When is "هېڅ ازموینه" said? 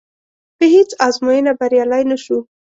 0.73-1.51